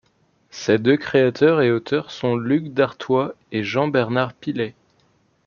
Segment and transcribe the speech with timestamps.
[0.49, 4.73] Ses deux créateurs et auteurs sont Luc Dartois et Jean-Bernard Pillet.